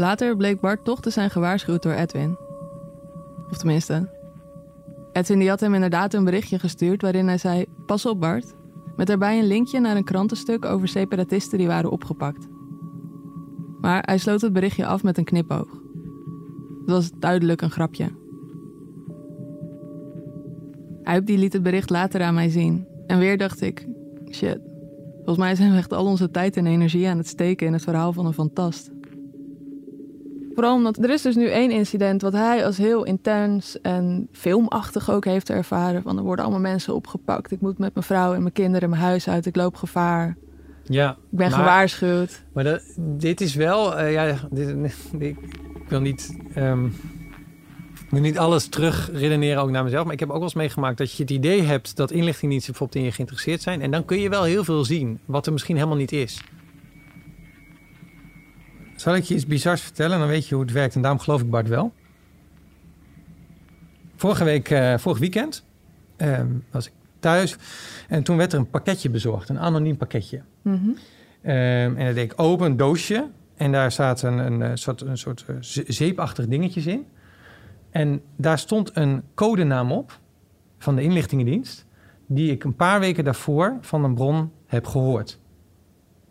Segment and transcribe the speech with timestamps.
[0.00, 2.36] Later bleek Bart toch te zijn gewaarschuwd door Edwin.
[3.50, 4.08] Of tenminste,
[5.12, 8.54] Edwin die had hem inderdaad een berichtje gestuurd waarin hij zei: Pas op, Bart.
[8.96, 12.48] Met daarbij een linkje naar een krantenstuk over separatisten die waren opgepakt.
[13.80, 15.68] Maar hij sloot het berichtje af met een knipoog.
[16.80, 18.08] Het was duidelijk een grapje.
[21.02, 22.86] Huip die liet het bericht later aan mij zien.
[23.06, 23.86] En weer dacht ik:
[24.30, 24.60] shit,
[25.14, 27.82] volgens mij zijn we echt al onze tijd en energie aan het steken in het
[27.82, 28.89] verhaal van een fantast.
[30.60, 35.10] Vooral omdat er is dus nu één incident wat hij als heel intens en filmachtig
[35.10, 36.02] ook heeft ervaren.
[36.02, 37.50] Van er worden allemaal mensen opgepakt.
[37.50, 39.46] Ik moet met mijn vrouw en mijn kinderen mijn huis uit.
[39.46, 40.36] Ik loop gevaar.
[40.84, 42.42] Ja, Ik ben maar- gewaarschuwd.
[42.52, 44.68] Maar dat, dit is wel, eh, ja, dit,
[45.18, 45.36] ik
[45.88, 46.36] wil niet,
[47.94, 50.04] ik wil niet alles terug redeneren ook naar mezelf.
[50.04, 53.00] Maar ik heb ook wel eens meegemaakt dat je het idee hebt dat inlichtingendiensten bijvoorbeeld
[53.00, 53.82] in je geïnteresseerd zijn.
[53.82, 56.40] En dan kun je wel heel veel zien, wat er misschien helemaal niet is.
[59.00, 60.18] Zal ik je iets bizars vertellen?
[60.18, 61.92] Dan weet je hoe het werkt en daarom geloof ik Bart wel.
[64.16, 65.64] Vorige week, eh, vorig weekend,
[66.16, 67.56] ehm, was ik thuis.
[68.08, 70.42] En toen werd er een pakketje bezorgd, een anoniem pakketje.
[70.62, 70.76] Mhm.
[71.42, 71.54] Ehm,
[71.96, 73.28] en dan deed ik open een doosje.
[73.56, 77.06] En daar zaten een, een, eh, soort, een soort eh, ze- zeepachtig dingetjes in.
[77.90, 80.18] En daar stond een codenaam op
[80.78, 81.86] van de inlichtingendienst.
[82.26, 85.38] Die ik een paar weken daarvoor van een bron heb gehoord.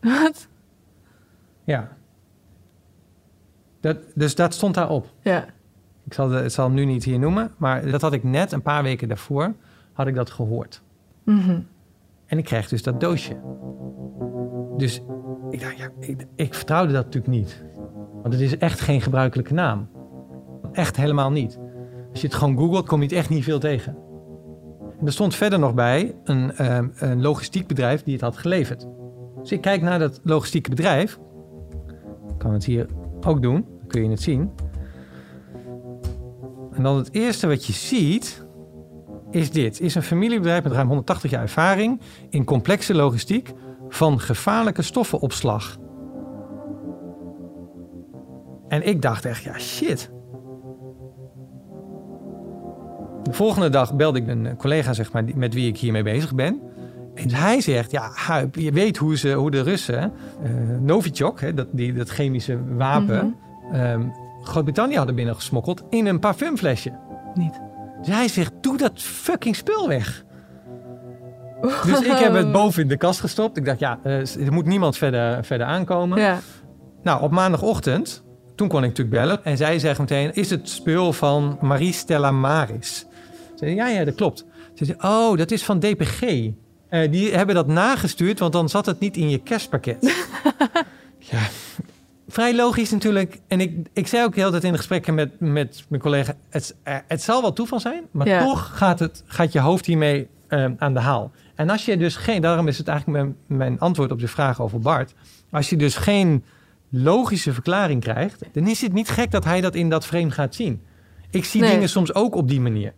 [0.01, 0.47] Wat?
[1.63, 1.97] Ja.
[3.79, 5.13] Dat, dus dat stond daarop.
[5.21, 5.45] Ja.
[6.05, 7.51] Ik zal, de, ik zal hem nu niet hier noemen.
[7.57, 9.53] Maar dat had ik net een paar weken daarvoor
[9.93, 10.81] had ik dat gehoord.
[11.23, 11.59] Mhm.
[12.25, 13.37] En ik kreeg dus dat doosje.
[14.77, 15.01] Dus
[15.49, 17.63] ik dacht, ja, ik, ik vertrouwde dat natuurlijk niet.
[18.21, 19.89] Want het is echt geen gebruikelijke naam.
[20.71, 21.59] Echt helemaal niet.
[22.11, 23.97] Als je het gewoon googelt, kom je het echt niet veel tegen.
[24.99, 28.87] En er stond verder nog bij een, ehm, een logistiek bedrijf die het had geleverd.
[29.41, 31.19] Dus ik kijk naar dat logistieke bedrijf.
[32.27, 32.87] Ik kan het hier
[33.25, 34.51] ook doen, dan kun je het zien.
[36.71, 38.45] En dan het eerste wat je ziet,
[39.31, 39.79] is dit.
[39.79, 43.53] Is een familiebedrijf met ruim 180 jaar ervaring in complexe logistiek
[43.89, 45.77] van gevaarlijke stoffenopslag.
[48.67, 50.11] En ik dacht echt, ja shit.
[53.23, 56.61] De volgende dag belde ik een collega zeg maar, met wie ik hiermee bezig ben.
[57.19, 60.11] En hij zegt, ja, Huip, je weet hoe, ze, hoe de Russen,
[60.43, 63.35] eh Novichok, hè, dat, die, dat chemische wapen,
[63.71, 64.01] ehm,
[64.43, 66.91] Groot-Brittannië hadden binnengesmokkeld in een parfumflesje.
[67.33, 67.61] Niet.
[67.99, 70.23] Dus hij zegt, doe dat fucking spul weg.
[71.85, 73.57] Dus ik heb het boven in de kast gestopt.
[73.57, 76.19] Ik dacht, ja, eh, er moet niemand verder, verder aankomen.
[76.19, 76.39] Ja.
[77.03, 78.23] Nou, op maandagochtend,
[78.55, 79.43] toen kon ik natuurlijk bellen.
[79.43, 83.05] En zij zegt meteen, is het spul van Marie Stella Maris?
[83.55, 84.45] Zei, ja, ja, dat klopt.
[84.73, 86.21] Ze zei, oh, dat is van DPG.
[86.89, 90.27] Eh, die hebben dat nagestuurd, want dan zat het niet in je kerstpakket.
[91.31, 91.39] ja,
[92.27, 93.39] vrij logisch natuurlijk.
[93.47, 96.33] En ik, ik zei ook heel tijd in de gesprekken met, met mijn collega...
[96.49, 98.43] Het, eh, het zal wel toeval zijn, maar Ja.
[98.43, 101.31] toch gaat, het, gaat je hoofd hiermee eh, aan de haal.
[101.55, 102.41] En als je dus geen...
[102.41, 105.13] Daarom is het eigenlijk mijn, mijn antwoord op de vraag over Bart.
[105.51, 106.43] Als je dus geen
[106.89, 108.43] logische verklaring krijgt...
[108.51, 110.81] dan is het niet gek dat hij dat in dat frame gaat zien.
[111.29, 111.71] Ik zie Nee.
[111.71, 112.93] dingen soms ook op die manier.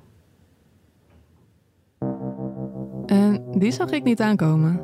[3.12, 4.82] En die zag ik niet aankomen.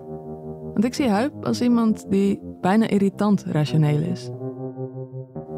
[0.74, 4.30] Want ik zie Huip als iemand die bijna irritant rationeel is.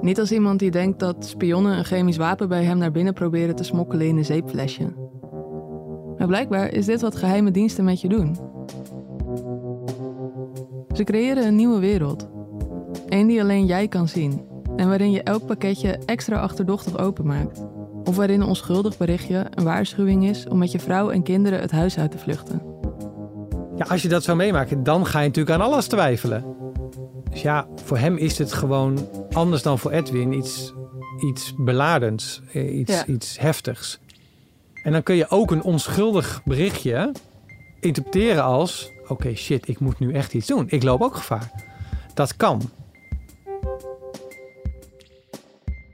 [0.02, 3.56] Niet als iemand die denkt dat spionnen een chemisch wapen bij hem naar binnen proberen
[3.56, 4.94] te smokkelen in een zeepflesje.
[6.18, 8.36] Maar blijkbaar is dit wat geheime diensten met je doen.
[10.92, 12.30] Ze creëren een nieuwe wereld.
[13.08, 14.42] Eén die alleen jij kan zien.
[14.76, 17.66] En waarin je elk pakketje extra achterdochtig openmaakt.
[18.10, 21.72] Of waarin een onschuldig berichtje een waarschuwing is om met je vrouw en kinderen het
[21.72, 22.62] huis uit te vluchten.
[23.76, 26.44] Ja, als je dat zou meemaken, dan ga je natuurlijk aan alles twijfelen.
[27.32, 30.74] Dus ja, voor hem is het gewoon anders dan voor Edwin iets,
[31.20, 33.06] iets beladends, eh, iets, Ja.
[33.06, 34.00] iets heftigs.
[34.84, 37.12] En dan kun je ook een onschuldig berichtje
[37.80, 40.66] interpreteren als: oké, shit, ik moet nu echt iets doen.
[40.70, 41.52] Ik loop ook gevaar.
[42.14, 42.62] Dat kan.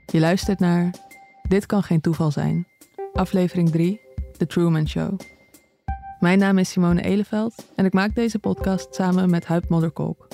[0.06, 0.90] Je luistert naar
[1.48, 2.66] Dit kan geen toeval zijn.
[3.12, 4.00] Aflevering 3,
[4.36, 5.18] The Truman Show.
[6.20, 10.28] Mijn naam is Simone Eleveld en ik maak deze podcast samen met Huip Modderkolk.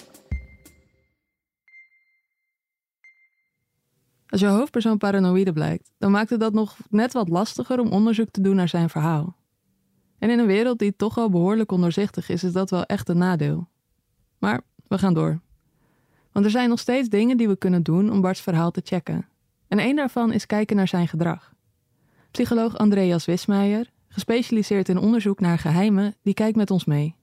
[4.26, 8.30] Als je hoofdpersoon paranoïde blijkt, dan maakt het dat nog net wat lastiger om onderzoek
[8.30, 9.36] te doen naar zijn verhaal.
[10.18, 13.18] En in een wereld die toch al behoorlijk ondoorzichtig is, is dat wel echt een
[13.18, 13.68] nadeel.
[14.38, 15.40] Maar we gaan door.
[16.32, 19.26] Want er zijn nog steeds dingen die we kunnen doen om Bart's verhaal te checken.
[19.72, 21.52] En één daarvan is kijken naar zijn gedrag.
[22.30, 27.14] Psycholoog Andreas Wismeijer, gespecialiseerd in onderzoek naar geheimen, die kijkt met ons mee.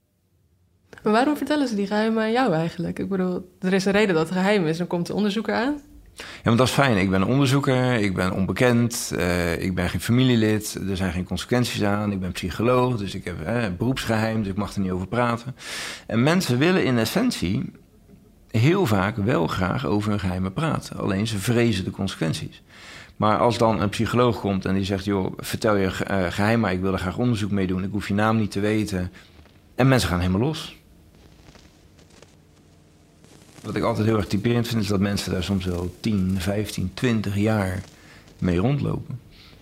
[1.03, 2.99] Maar waarom vertellen ze die geheimen aan jou eigenlijk?
[2.99, 5.81] Ik bedoel, er is een reden dat het geheim is, dan komt de onderzoeker aan.
[6.15, 6.97] Ja, want dat is fijn.
[6.97, 11.83] Ik ben onderzoeker, ik ben onbekend, uh, ik ben geen familielid, er zijn geen consequenties
[11.83, 12.11] aan.
[12.11, 15.55] Ik ben psycholoog, dus ik heb eh, beroepsgeheim, dus ik mag er niet over praten.
[16.07, 17.71] En mensen willen in essentie
[18.51, 20.97] heel vaak wel graag over hun geheimen praten.
[20.97, 22.61] Alleen ze vrezen de consequenties.
[23.15, 25.91] Maar als dan een psycholoog komt en die zegt: joh, vertel je uh,
[26.29, 27.83] geheim, maar ik wil er graag onderzoek mee doen.
[27.83, 29.11] Ik hoef je naam niet te weten.
[29.75, 30.77] En mensen gaan helemaal los.
[33.61, 36.91] Wat ik altijd heel erg typerend vind, is dat mensen daar soms wel 10, 15,
[36.93, 37.83] 20 jaar
[38.37, 39.19] mee rondlopen.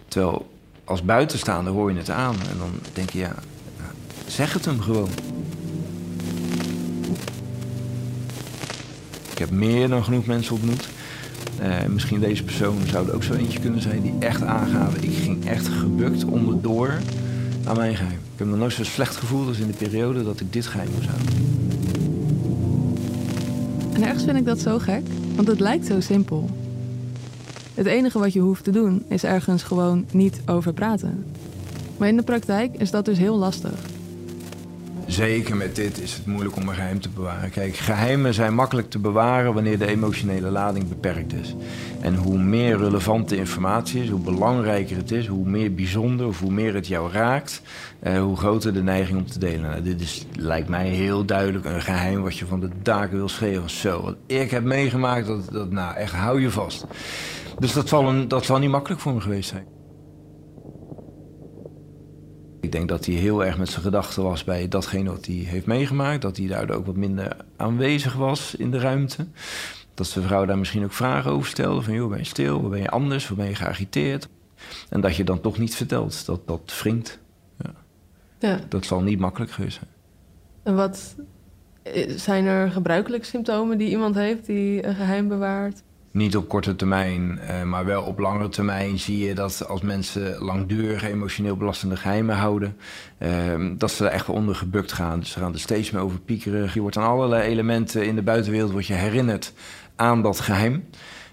[0.07, 0.49] Terwijl
[0.83, 3.35] als buitenstaander hoor je het aan en dan denk je, ja,
[4.27, 5.09] zeg het hem gewoon.
[9.37, 10.89] Ik heb meer dan genoeg mensen ontmoet.
[11.61, 15.03] Uh, misschien deze persoon zou er ook zo eentje kunnen zijn die echt aangaven.
[15.03, 16.93] Ik ging echt gebukt onderdoor
[17.63, 18.19] aan mijn geheim.
[18.33, 20.89] Ik heb me nooit zo slecht gevoeld als in de periode dat ik dit geheim
[20.95, 21.27] moest houden.
[23.93, 25.03] En ergens vind ik dat zo gek,
[25.35, 26.49] want het lijkt zo simpel.
[27.73, 31.25] Het enige wat je hoeft te doen is ergens gewoon niet over praten.
[31.97, 33.79] Maar in de praktijk is dat dus heel lastig.
[35.07, 37.49] Zeker met dit is het moeilijk om een geheim te bewaren.
[37.49, 41.55] Kijk, geheimen zijn makkelijk te bewaren wanneer de emotionele lading beperkt is.
[42.01, 46.51] En hoe meer relevante informatie is, hoe belangrijker het is, hoe meer bijzonder of hoe
[46.51, 47.61] meer het jou raakt,
[47.99, 49.61] eh, hoe groter de neiging om te delen.
[49.69, 53.29] Nou, dit is, lijkt mij heel duidelijk een geheim wat je van de daken wil
[53.29, 53.69] schreeuwen.
[53.69, 56.85] Zo, wat ik heb meegemaakt, dat, dat nou echt hou je vast.
[57.59, 59.76] Dus dat zal, een, dat zal niet makkelijk voor me geweest zijn.
[62.59, 65.65] Ik denk dat hij heel erg met zijn gedachten was bij datgene wat hij heeft
[65.65, 66.21] meegemaakt.
[66.21, 69.27] Dat hij daardoor ook wat minder aanwezig was in de ruimte.
[69.93, 71.81] Dat zijn vrouw daar misschien ook vragen over stelde.
[71.81, 72.61] Van, joh, ben je stil?
[72.61, 73.27] Waar ben je anders?
[73.27, 74.27] Waar ben je geagiteerd?
[74.89, 76.25] En dat je dan toch niet vertelt.
[76.25, 77.19] Dat, dat wringt.
[77.63, 77.73] Ja.
[78.39, 78.59] ja.
[78.69, 79.89] Dat zal niet makkelijk geweest zijn.
[80.63, 81.15] En wat
[81.83, 85.83] eh, zijn er gebruikelijke symptomen die iemand heeft die een geheim bewaart?
[86.17, 90.37] Niet op korte termijn, uh, maar wel op langere termijn zie je dat als mensen
[90.43, 92.77] langdurig emotioneel belastende geheimen houden,
[93.19, 93.29] uh,
[93.77, 95.19] dat ze er echt onder gebukt gaan.
[95.19, 96.69] Dus ze gaan er steeds meer over piekeren.
[96.73, 99.53] Je wordt aan allerlei elementen in de buitenwereld wordt je herinnerd
[99.95, 100.83] aan dat geheim.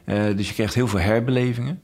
[0.05, 1.81] Uh, dus je krijgt heel veel herbelevingen.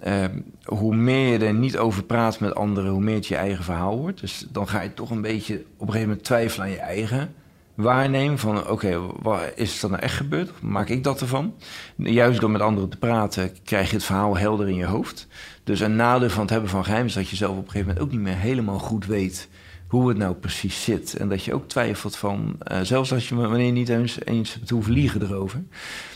[0.00, 3.64] Ehm, hoe meer je er niet over praat met anderen, hoe meer het je eigen
[3.64, 4.20] verhaal wordt.
[4.20, 7.34] Dus dan ga je toch een beetje op een gegeven moment twijfelen aan je eigen
[7.74, 10.62] waarneem van oké, okay, is dat nou echt gebeurd?
[10.62, 11.54] Maak ik dat ervan?
[11.96, 15.26] Juist door met anderen te praten krijg je het verhaal helder in je hoofd.
[15.64, 17.86] Dus een nadeel van het hebben van geheim is dat je zelf op een gegeven
[17.86, 19.48] moment ook niet meer helemaal goed weet
[19.90, 21.14] hoe het nou precies zit.
[21.14, 24.70] En dat je ook twijfelt van, uh, zelfs als je wanneer niet eens, eens hebt
[24.70, 25.62] hoeven liegen erover,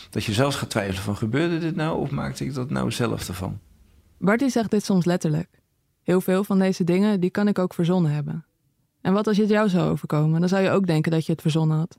[0.09, 3.27] dat je zelfs gaat twijfelen van gebeurde dit nou of maakte ik dat nou zelf
[3.27, 3.59] ervan?
[4.17, 5.49] Barty zegt dit soms letterlijk.
[6.03, 8.45] Heel veel van deze dingen die kan ik ook verzonnen hebben.
[9.05, 10.39] En wat als je het jou zou overkomen?
[10.39, 11.97] Dan zou je ook denken dat je het verzonnen had.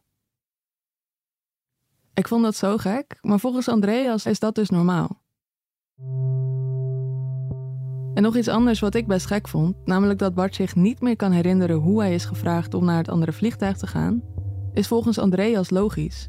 [2.14, 5.22] Ik vond dat zo gek, maar volgens Andreas is dat dus normaal.
[8.14, 11.16] En nog iets anders wat ik best gek vond, namelijk dat Bart zich niet meer
[11.16, 14.22] kan herinneren hoe hij is gevraagd om naar het andere vliegtuig te gaan,
[14.72, 16.28] is volgens Andreas logisch.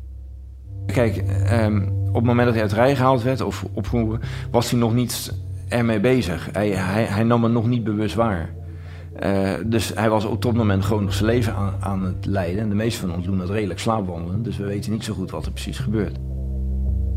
[0.86, 1.18] Kijk,
[1.52, 4.22] um, op het moment dat hij uit rij gehaald werd of opgeroepen,
[4.52, 5.34] was hij nog niet
[5.68, 6.50] ermee bezig.
[6.52, 8.56] Hij, hij, hij nam het nog niet bewust waar.
[9.24, 12.62] Uh, dus hij was op dat moment gewoon nog zijn leven aan, aan, het leiden.
[12.62, 14.44] En de meeste van ons doen dat redelijk slaapwandelen.
[14.44, 16.18] Dus we weten niet zo goed wat er precies gebeurt.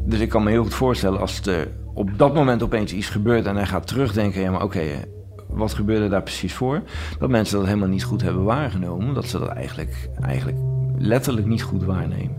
[0.06, 3.46] Dus ik kan me heel goed voorstellen als er op dat moment opeens iets gebeurt
[3.46, 5.04] en hij gaat terugdenken: ja, maar oké, okay,
[5.48, 6.82] wat gebeurde daar precies voor?
[7.18, 9.14] Dat mensen dat helemaal niet goed hebben waargenomen.
[9.14, 10.58] Dat ze dat eigenlijk, eigenlijk
[10.98, 12.36] letterlijk niet goed waarnemen.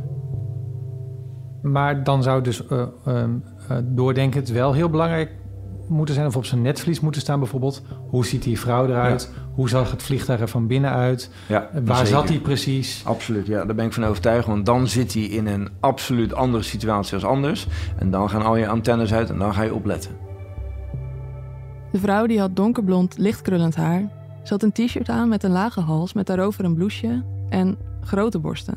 [1.62, 3.24] Maar dan zou dus uh, uh,
[3.84, 5.32] doordenken het wel heel belangrijk
[5.88, 7.82] moeten zijn of op zijn netvlies moeten staan bijvoorbeeld.
[8.08, 9.32] Hoe ziet die vrouw eruit?
[9.56, 11.30] Hoe zag het vliegtuig er van binnenuit?
[11.48, 13.02] Ja, Waar zat hij precies?
[13.06, 14.48] Absoluut, ja, daar ben ik van overtuigd.
[14.48, 17.68] Want dan zit hij in een absoluut andere situatie als anders.
[17.98, 20.12] En dan gaan al je antennes uit en dan ga je opletten.
[21.92, 24.10] De vrouw die had donkerblond, lichtkrullend haar.
[24.44, 28.40] Ze had een t-shirt aan met een lage hals met daarover een blouseje en grote
[28.40, 28.76] borsten.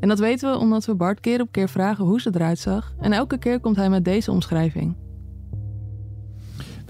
[0.00, 2.94] En dat weten we omdat we Bart keer op keer vragen hoe ze eruit zag.
[3.00, 4.94] En elke keer komt hij met deze omschrijving.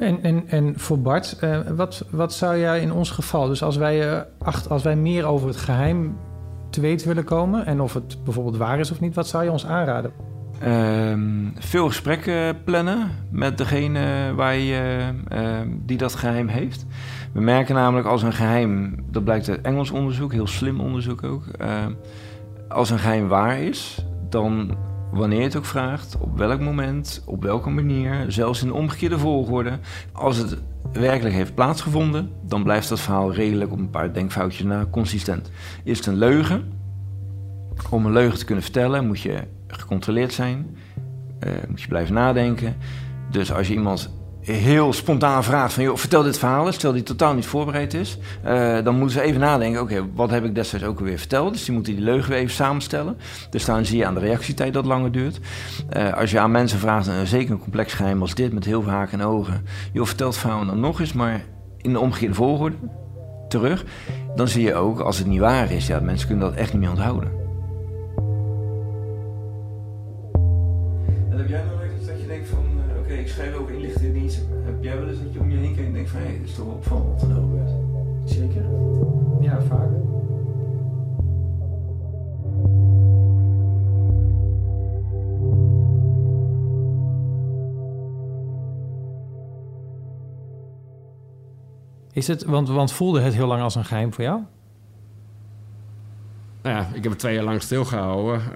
[0.02, 3.76] En, en, en voor Bart, uh, wat, wat zou jij in ons geval, dus als
[3.76, 6.16] wij, uh, acht, als wij meer over het geheim
[6.70, 9.50] te weten willen komen en of het bijvoorbeeld waar is of niet, wat zou je
[9.50, 10.12] ons aanraden?
[10.66, 16.86] Um, veel gesprekken plannen met degene waar je, uh, die dat geheim heeft.
[17.32, 21.46] We merken namelijk als een geheim, dat blijkt uit Engels onderzoek, heel slim onderzoek ook,
[21.46, 21.92] ehm,
[22.68, 24.76] als een geheim waar is, dan
[25.12, 29.18] wanneer je het ook vraagt, op welk moment, op welke manier, zelfs in de omgekeerde
[29.18, 29.78] volgorde.
[30.12, 30.56] Als het
[30.92, 35.50] werkelijk heeft plaatsgevonden, dan blijft dat verhaal redelijk op een paar denkfoutjes na consistent.
[35.84, 36.72] Is het een leugen?
[37.90, 40.76] Om een leugen te kunnen vertellen moet je gecontroleerd zijn.
[41.38, 42.76] eh, moet je blijven nadenken.
[43.30, 44.10] Dus als je iemand
[44.42, 45.82] heel spontaan vraagt van...
[45.82, 48.18] Joh, vertel dit verhaal eens, terwijl die totaal niet voorbereid is...
[48.46, 51.52] Uh, dan moeten ze even nadenken, oké, wat heb ik destijds ook alweer verteld?
[51.52, 53.16] Dus die moeten die leugen weer even samenstellen.
[53.50, 55.40] Dus dan zie je aan de reactietijd dat langer duurt.
[55.96, 58.52] Uh, als je aan mensen vraagt, uh, zeker een complex geheim als dit...
[58.52, 59.66] met heel veel haken en ogen...
[59.92, 61.44] joh, vertel het verhaal dan nog eens, maar
[61.76, 62.76] in de omgekeerde volgorde
[63.48, 63.84] terug...
[64.34, 65.86] dan zie je ook, als het niet waar is...
[65.86, 67.41] ja, mensen kunnen dat echt niet meer onthouden.
[76.12, 77.70] Dat is toch wel opvallend wat er nou gebeurt?
[78.24, 78.64] Zeker.
[79.40, 79.90] Ja, vaak.
[92.12, 94.40] Is het, want, want voelde het heel lang als een geheim voor jou?
[96.62, 98.40] Nou ja, ik heb het twee jaar lang stilgehouden.
[98.40, 98.54] Uh,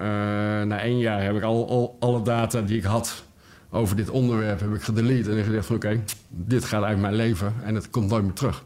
[0.63, 3.26] na één jaar heb ik al, al, alle data die ik had
[3.69, 5.31] over dit onderwerp heb ik gedelete.
[5.31, 8.63] En gezegd van oké, dit gaat uit mijn leven en het komt nooit meer terug.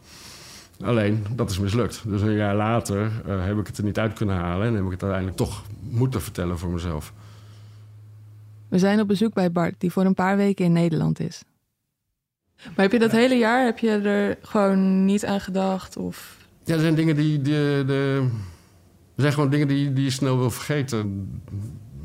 [0.84, 2.02] Alleen, dat is mislukt.
[2.06, 4.68] Dus een jaar later uh, heb ik het er niet uit kunnen halen...
[4.68, 7.14] en heb ik het uiteindelijk toch moeten vertellen voor mezelf.
[8.68, 11.44] We zijn op bezoek bij Bart, die voor een paar weken in Nederland is.
[12.64, 15.98] Maar heb je dat hele jaar, heb je er gewoon niet aan gedacht?
[15.98, 16.38] Of...
[16.64, 17.56] Ja, er zijn dingen die...
[17.56, 18.32] er
[19.16, 21.30] zijn gewoon dingen die, die je snel wil vergeten.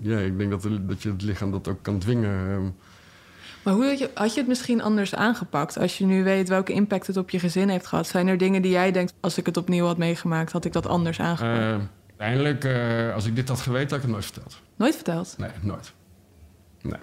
[0.06, 2.76] Ja, ik denk dat, dat je het lichaam dat ook kan dwingen.
[3.62, 5.78] Maar hoe had je, had je het misschien anders aangepakt?
[5.78, 8.06] Als je nu weet welke impact het op je gezin heeft gehad.
[8.06, 10.86] Zijn er dingen die jij denkt, als ik het opnieuw had meegemaakt, had ik dat
[10.86, 11.60] anders aangepakt?
[11.60, 14.60] Uh, uiteindelijk, uh, als ik dit had geweten, had ik het nooit verteld.
[14.76, 15.34] Nooit verteld?
[15.38, 15.92] Nee, nooit.
[16.82, 17.00] Nee.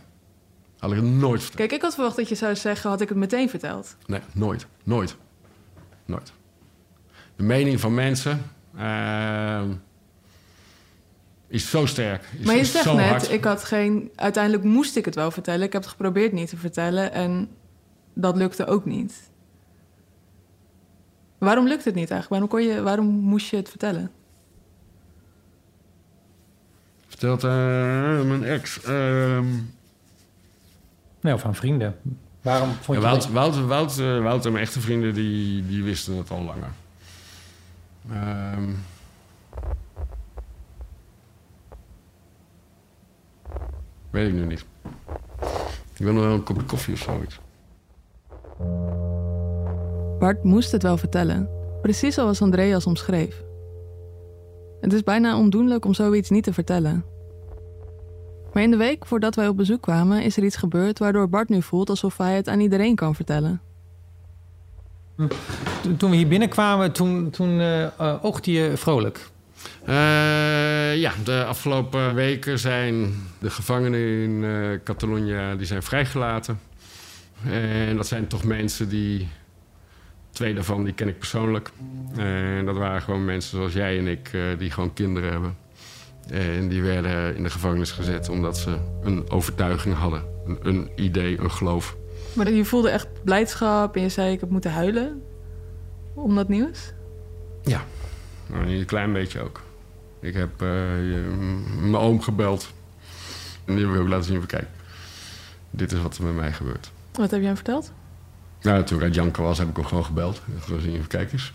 [0.78, 1.56] Had ik het nooit verteld.
[1.56, 3.96] Kijk, ik had verwacht dat je zou zeggen, had ik het meteen verteld?
[4.06, 4.68] Nee, nooit.
[4.84, 5.16] Nooit.
[6.06, 6.34] Nooit.
[7.36, 8.42] De mening van mensen...
[8.76, 9.62] Uh,
[11.54, 12.24] is zo sterk.
[12.40, 13.32] Is, maar je is zegt zo net, hard.
[13.32, 14.12] ik had geen...
[14.16, 15.66] Uiteindelijk moest ik het wel vertellen.
[15.66, 17.50] Ik heb het geprobeerd niet te vertellen en
[18.14, 19.32] dat lukte ook niet.
[21.38, 22.30] Waarom lukt het niet eigenlijk?
[22.30, 24.12] Waarom, kon je, waarom moest je het vertellen?
[27.08, 27.52] Vertelt uh,
[28.22, 28.80] mijn ex.
[28.88, 29.40] Uh,
[31.22, 31.96] Nee, of aan vrienden.
[32.42, 36.44] Waarom vond je Wout, Wouter, Wouter, Wouter, mijn echte vrienden, die, die wisten het al
[36.44, 36.72] langer.
[38.58, 38.84] Um,
[44.14, 44.66] Weet ik nu niet.
[45.94, 47.40] Ik wil nog wel een kopje koffie of zoiets.
[50.20, 51.50] Bart moest het wel vertellen.
[51.82, 53.44] Precies zoals Andreas omschreef.
[54.82, 57.06] Het is bijna ondoenlijk om zoiets niet te vertellen.
[58.54, 61.50] Maar in de week voordat wij op bezoek kwamen, is er iets gebeurd waardoor Bart
[61.50, 63.62] nu voelt alsof hij het aan iedereen kan vertellen.
[65.98, 69.32] Toen we hier binnenkwamen, toen, toen uh, uh, oogde je vrolijk.
[69.90, 76.60] Uh, ja, de afgelopen weken zijn de gevangenen in uh, Catalonië die zijn vrijgelaten.
[77.46, 79.28] En dat zijn toch mensen die...
[80.32, 81.72] Twee daarvan die ken ik persoonlijk.
[82.16, 85.58] En dat waren gewoon mensen zoals jij en ik, uh, die gewoon kinderen hebben.
[86.30, 90.24] En die werden in de gevangenis gezet omdat ze een overtuiging hadden.
[90.46, 91.96] Een, een idee, een geloof.
[92.34, 95.22] Maar je voelde echt blijdschap en je zei ik heb moeten huilen
[96.14, 96.94] om dat nieuws?
[97.64, 97.84] Ja,
[98.54, 99.62] een klein beetje ook.
[100.20, 100.70] Ik heb uh,
[101.80, 102.74] mijn oom gebeld.
[103.66, 104.68] En die heb ik ook laten zien van kijk,
[105.70, 106.92] dit is wat er met mij gebeurt.
[107.12, 107.92] Wat heb je hem verteld?
[108.62, 110.42] Nou, toen ik uit was, heb ik hem gewoon gebeld.
[110.60, 111.54] Gewoon zien van kijk eens.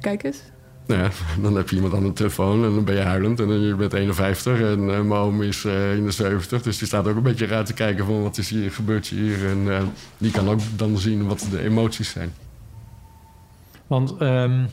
[0.00, 0.42] Kijk eens.
[0.86, 1.10] Nou ja,
[1.42, 3.40] dan heb je iemand aan de telefoon en dan ben je huilend.
[3.40, 6.62] En je bent 51 en uh, mijn oom is uh, in de 70.
[6.62, 9.48] Dus die staat ook een beetje raar te kijken van wat is hier, gebeurt hier.
[9.48, 12.32] En die kan ook dan zien wat de emoties zijn.
[13.94, 14.68] Want um,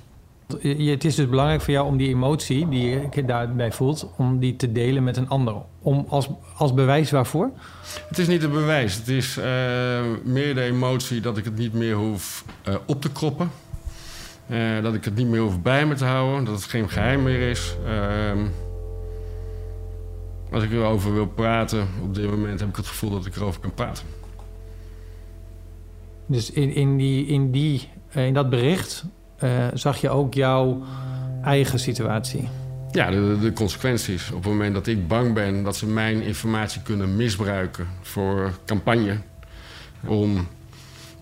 [0.61, 4.09] het is dus belangrijk voor jou om die emotie die je daarbij voelt...
[4.17, 5.55] om die te delen met een ander.
[5.81, 7.51] Om als, als bewijs waarvoor?
[8.07, 8.95] Het is niet een bewijs.
[8.95, 9.35] Het is
[10.23, 12.45] meer de emotie dat ik het niet meer hoef
[12.85, 13.51] op te kroppen.
[14.47, 16.45] Uh, dat ik het niet meer hoef bij me te houden.
[16.45, 17.75] Dat het geen geheim meer is.
[17.85, 18.41] Uh,
[20.51, 23.61] als ik erover wil praten, op dit moment heb ik het gevoel dat ik erover
[23.61, 24.05] kan praten.
[26.25, 29.05] Dus in, in, die, in, die, in dat bericht
[29.43, 30.83] uh, zag je ook jouw
[31.43, 32.49] eigen situatie?
[32.91, 34.31] Ja, de, de, consequenties.
[34.31, 39.17] Op het moment dat ik bang ben dat ze mijn informatie kunnen misbruiken voor campagne.
[40.05, 40.47] Om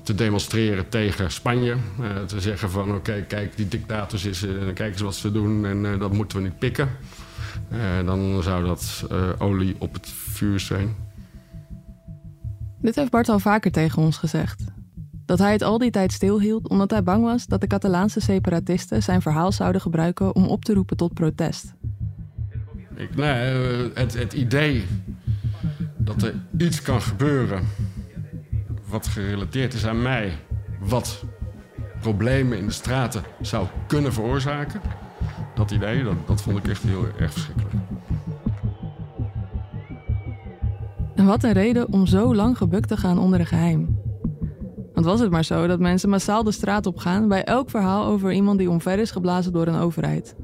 [0.03, 1.75] te demonstreren tegen Spanje.
[1.99, 5.31] Uh, te zeggen van oké, okay, kijk, die dictators is, uh, kijk eens wat ze
[5.31, 6.89] doen en uh, dat moeten we niet pikken.
[8.05, 9.05] dan zou dat
[9.37, 10.95] olie op het vuur zijn.
[12.81, 14.63] Dit heeft Bart al vaker tegen ons gezegd.
[15.29, 19.03] Dat hij het al die tijd stilhield omdat hij bang was dat de Catalaanse separatisten
[19.03, 21.73] zijn verhaal zouden gebruiken om op te roepen tot protest.
[22.95, 24.85] Ik, nee, eh, het, het idee
[25.97, 27.63] dat er iets kan gebeuren
[28.87, 30.31] wat gerelateerd is aan mij,
[30.79, 31.23] wat
[31.99, 34.81] problemen in de straten zou kunnen veroorzaken,
[35.55, 37.73] dat idee, dat, dat vond ik echt heel erg verschrikkelijk.
[41.15, 43.98] En wat een reden om zo lang gebukt te gaan onder een geheim.
[44.99, 48.05] Want was het maar zo dat mensen massaal de straat op gaan bij elk verhaal
[48.05, 50.35] over iemand die omver is geblazen door een overheid.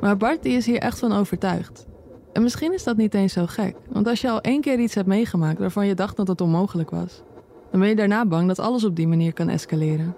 [0.00, 1.86] Maar Bart is hier echt van overtuigd.
[2.32, 4.94] En misschien is dat niet eens zo gek, want als je al één keer iets
[4.94, 7.22] hebt meegemaakt waarvan je dacht dat het onmogelijk was,
[7.70, 10.16] dan ben je daarna bang dat alles op die manier kan escaleren.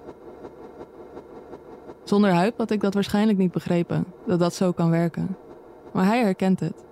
[2.04, 5.36] Zonder Huip had ik dat waarschijnlijk niet begrepen, dat dat zo kan werken.
[5.92, 6.85] Maar hij herkent het.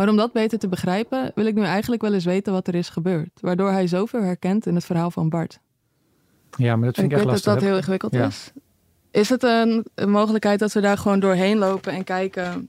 [0.00, 2.74] Maar om dat beter te begrijpen, wil ik nu eigenlijk wel eens weten wat er
[2.74, 5.60] is gebeurd, waardoor hij zoveel herkent in het verhaal van Bart.
[6.56, 7.52] Ja, maar dat vind ik ik echt weet dat lastig.
[7.52, 7.66] dat hè?
[7.68, 8.26] heel ingewikkeld Ja.
[8.26, 8.52] is.
[9.10, 12.68] Is het een, een mogelijkheid dat we daar gewoon doorheen lopen en kijken?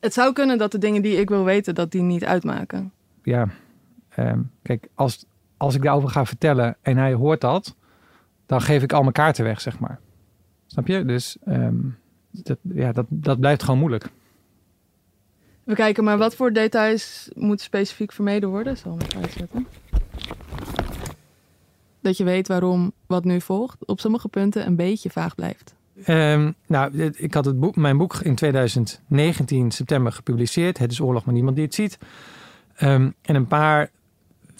[0.00, 2.92] Het zou kunnen dat de dingen die ik wil weten, dat die niet uitmaken.
[3.22, 3.48] ja,
[4.08, 7.76] ehm, kijk, als, als ik daarover ga vertellen en hij hoort dat,
[8.46, 9.98] dan geef ik al mijn kaarten weg, zeg maar.
[10.66, 11.04] Snap je?
[11.04, 11.76] Dus ehm,
[12.30, 14.10] dat, ja, dat, dat blijft gewoon moeilijk.
[15.70, 18.76] We kijken maar wat voor details moet specifiek vermeden worden.
[18.76, 19.66] Zal ik uitzetten.
[22.00, 25.74] Dat je weet waarom wat nu volgt op sommige punten een beetje vaag blijft.
[26.04, 30.78] Ehm, nou, ik had het boek, mijn boek in 2019 september gepubliceerd.
[30.78, 31.98] Het is oorlog, maar niemand die het ziet.
[32.74, 33.90] Ehm, en een paar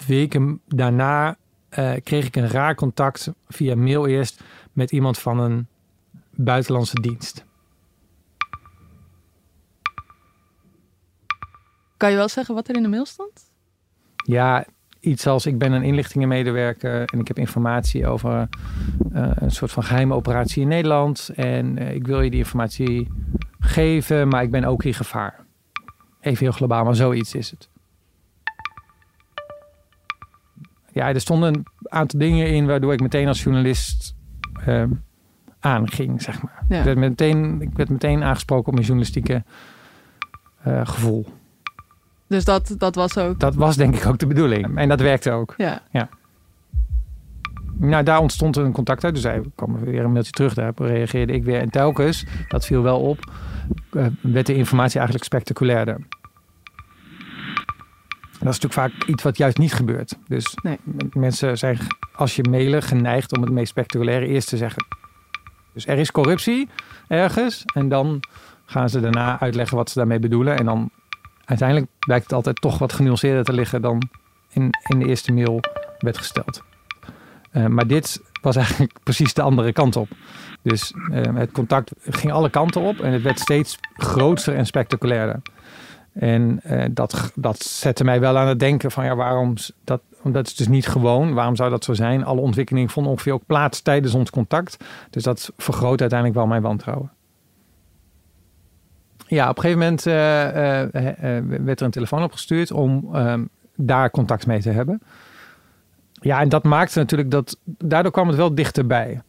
[0.07, 1.37] weken daarna
[1.69, 5.67] eh, kreeg ik een raar contact via mail eerst met iemand van een
[6.31, 7.45] buitenlandse dienst.
[12.01, 13.51] Kan je wel zeggen wat er in de mail stond?
[14.17, 14.65] Ja,
[15.01, 18.49] iets als ik ben een inlichtingenmedewerker en ik heb informatie over
[19.13, 21.31] eh, een soort van geheime operatie in Nederland.
[21.35, 23.09] En eh, ik wil je die informatie
[23.59, 25.45] geven, maar ik ben ook in gevaar.
[26.21, 27.69] Even heel globaal, maar zoiets is het.
[30.93, 34.15] Ja, er stonden een aantal dingen in waardoor ik meteen als journalist
[34.65, 34.85] eh,
[35.59, 36.65] aanging, zeg maar.
[36.69, 36.79] Ja.
[36.79, 39.45] Ik, werd meteen, ik werd meteen aangesproken op mijn journalistieke
[40.63, 41.27] eh, gevoel.
[42.31, 43.41] Dus dat, dat was ook.
[43.41, 44.79] Dat was denk ik ook de bedoeling.
[44.79, 45.55] En dat werkte ook.
[45.57, 45.83] Ja.
[47.79, 49.15] Nou, daar ontstond een contact uit.
[49.15, 50.55] Dus hij kwam weer een mailtje terug.
[50.55, 51.61] Daarop reageerde ik weer.
[51.61, 53.33] En telkens, dat viel wel op,
[53.93, 55.95] eh, werd de informatie eigenlijk spectaculairder.
[55.95, 56.07] En
[58.47, 60.17] dat is natuurlijk vaak iets wat juist niet gebeurt.
[60.29, 60.79] Dus Nee.
[61.13, 61.79] mensen zijn,
[62.15, 64.87] als je mailen, geneigd om het meest spectaculaire eerst te zeggen.
[65.73, 66.69] Dus er is corruptie
[67.09, 67.65] ergens.
[67.75, 68.21] En dan
[68.67, 70.59] gaan ze daarna uitleggen wat ze daarmee bedoelen.
[70.59, 70.91] En dan
[71.51, 74.09] uiteindelijk blijkt het altijd toch wat genuanceerder te liggen dan
[74.49, 75.61] in, in de eerste mail
[75.99, 76.63] werd gesteld.
[77.51, 80.09] Eh, maar dit was eigenlijk precies de andere kant op.
[80.63, 85.43] Dus eh, het contact ging alle kanten op en het werd steeds groter en spectaculairder.
[86.13, 90.47] En eh, dat, dat zette mij wel aan het denken van ja, waarom dat, dat
[90.47, 91.35] is dus niet gewoon.
[91.35, 92.25] Waarom zou dat zo zijn?
[92.25, 94.85] Alle ontwikkelingen vonden ongeveer ook plaats tijdens ons contact.
[95.11, 97.11] Dus dat vergroot uiteindelijk wel mijn wantrouwen.
[99.31, 103.45] Ja, op een gegeven moment eh, eh, eh, werd er een telefoon opgestuurd om ehm,
[103.77, 105.01] daar contact mee te hebben.
[106.13, 107.59] Ja, en dat maakte natuurlijk dat.
[107.65, 109.23] Daardoor kwam het wel dichterbij.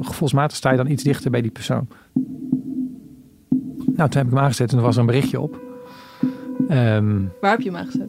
[0.00, 1.88] Gevoelsmatig sta je dan iets dichter bij die persoon.
[3.76, 5.60] Nou, toen heb ik hem aangezet en er was er een berichtje op.
[6.68, 8.08] Ehm, Waar heb je hem aangezet?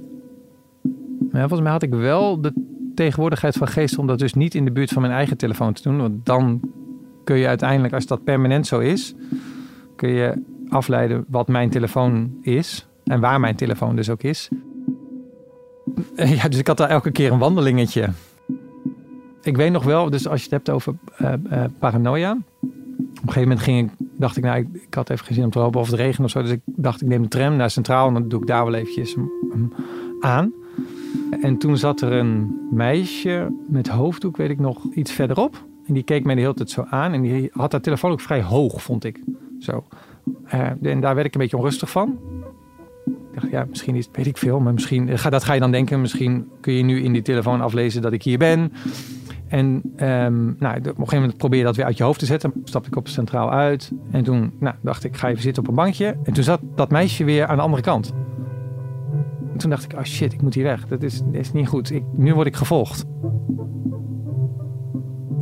[1.32, 2.54] volgens mij had ik wel de
[2.96, 5.82] tegenwoordigheid van geest om dat dus niet in de buurt van mijn eigen telefoon te
[5.82, 5.98] doen.
[5.98, 6.60] Want dan
[7.24, 9.16] kun je uiteindelijk, als dat permanent zo is,
[9.96, 12.88] kun je afleiden wat mijn telefoon is.
[13.04, 14.50] En waar mijn telefoon dus ook is.
[16.16, 18.10] Eh, Ja, dus ik had daar elke keer een wandelingetje.
[19.42, 22.32] Ik weet nog wel, dus als je het hebt over eh, eh, paranoia.
[22.32, 25.50] Op een gegeven moment ging ik, dacht ik, nou, ik, had even geen zin om
[25.50, 26.42] te lopen of het regent of zo.
[26.42, 28.74] Dus ik dacht, ik neem de tram naar Centraal en dan doe ik daar wel
[28.74, 29.16] eventjes
[30.20, 30.54] aan.
[31.42, 35.64] En toen zat er een meisje met hoofddoek, weet ik nog, iets verderop.
[35.88, 37.14] En die keek mij de hele tijd zo aan.
[37.14, 39.20] En die had haar telefoon ook vrij hoog, vond ik.
[39.66, 39.84] Zo.
[40.46, 42.18] Eh, en daar werd ik een beetje onrustig van.
[43.06, 44.60] Ik dacht, ja, misschien is weet ik veel.
[44.60, 46.02] Maar misschien, ga- dat ga je dan denken.
[46.02, 48.72] Misschien kun je nu in die telefoon aflezen dat ik hier ben.
[49.48, 52.26] En ehm, nou, op een gegeven moment probeer je dat weer uit je hoofd te
[52.26, 52.52] zetten.
[52.64, 53.92] Stapte ik op centraal uit.
[54.12, 56.18] En toen nou, dacht ik, ga even zitten op een bankje.
[56.24, 58.14] En toen zat dat meisje weer aan de andere kant.
[59.52, 60.88] En toen dacht ik, oh shit, ik moet hier weg.
[60.88, 61.92] Dat is, is niet goed.
[61.92, 63.06] Ik, nu word ik gevolgd.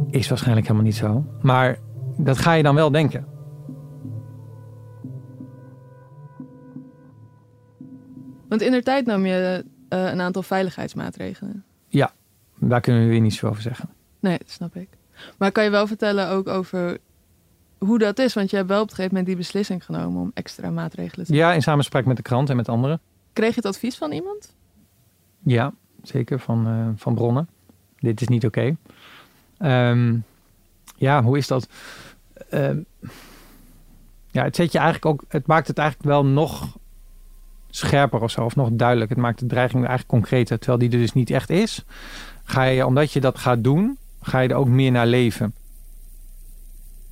[0.09, 1.25] Is waarschijnlijk helemaal niet zo.
[1.41, 1.77] Maar
[2.17, 3.25] dat ga je dan wel denken.
[8.53, 11.63] Want in der tijd nam je eh, een aantal veiligheidsmaatregelen.
[12.59, 13.89] Daar kunnen we weer niets over zeggen.
[14.19, 14.89] Nee, dat snap ik.
[15.37, 16.97] Maar kan je wel vertellen ook over
[17.77, 20.31] hoe dat is, want je hebt wel op een gegeven moment die beslissing genomen om
[20.33, 22.99] extra maatregelen te Ja, in samenspraak met de krant en met anderen.
[23.33, 24.55] Kreeg je het advies van iemand?
[25.43, 27.49] Ja, zeker van, eh, van bronnen.
[27.99, 28.75] Dit is niet oké.
[29.57, 30.17] Ehm,
[30.95, 31.67] ja, hoe is dat?
[32.49, 32.79] Ehm,
[34.31, 35.23] ja, het zet je eigenlijk ook.
[35.27, 36.77] Het maakt het eigenlijk wel nog
[37.75, 39.09] scherper of zo, of nog duidelijk.
[39.09, 41.86] Het maakt de dreiging eigenlijk concreter, terwijl die er dus niet echt is.
[42.43, 45.53] Ga je, omdat je dat gaat doen, ga je er ook meer naar leven.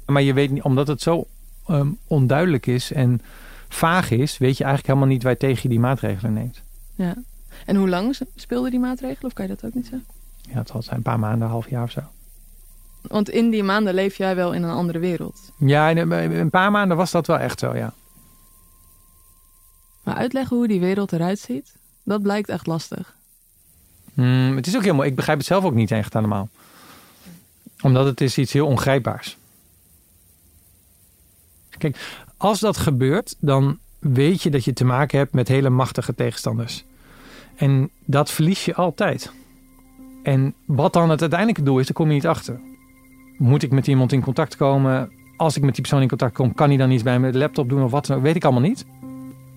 [0.06, 1.28] Maar je weet niet, omdat het zo
[1.68, 3.22] ehm, onduidelijk is en
[3.70, 6.62] vaag is, weet je eigenlijk helemaal niet waar tegen je die maatregelen neemt.
[6.96, 7.16] Ja.
[7.66, 9.26] En hoe lang speelde die maatregelen?
[9.26, 10.08] Of kan je dat ook niet zeggen?
[10.42, 12.02] Ja, het zal zijn een paar maanden, een half jaar of zo.
[13.02, 15.52] Want in die maanden leef jij wel in een andere wereld.
[15.58, 17.94] Ja, in een, een paar maanden was dat wel echt zo, ja.
[20.04, 23.16] Maar uitleggen hoe die wereld eruit ziet, dat blijkt echt lastig.
[24.14, 26.50] Mm, het is ook helemaal, ik begrijp het zelf ook niet echt allemaal.
[27.82, 29.38] Omdat het is iets heel ongrijpbaars.
[31.78, 36.16] Kijk, als dat gebeurt, dan weet je dat je te maken hebt met hele machtige
[36.16, 36.84] tegenstanders.
[37.56, 39.32] En dat verlies je altijd.
[40.24, 42.60] En wat dan het uiteindelijke doel is, daar kom je niet achter.
[43.38, 45.12] Moet ik met iemand in contact komen?
[45.38, 47.70] Als ik met die persoon in contact kom, kan hij dan iets bij de laptop
[47.70, 48.24] doen of wat dan ook?
[48.24, 48.86] Weet ik allemaal niet.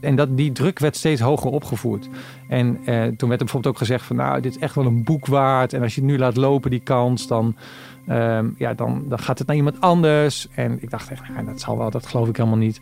[0.01, 2.09] En dat, die druk werd steeds hoger opgevoerd.
[2.49, 4.17] En eh, toen werd er bijvoorbeeld ook gezegd van...
[4.17, 5.73] nou, dit is echt wel een boek waard.
[5.73, 7.57] En als je het nu laat lopen, die kans, dan,
[8.07, 10.49] ehm, ja, dan, dan gaat het naar iemand anders.
[10.55, 12.81] En ik dacht echt, ja, dat zal wel, dat geloof ik helemaal niet.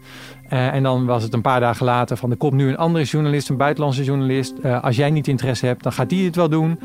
[0.48, 2.31] Eh, en dan was het een paar dagen later van...
[2.31, 4.59] er komt nu een andere journalist, een buitenlandse journalist.
[4.62, 6.79] Eh, als jij niet interesse hebt, dan gaat die het wel doen.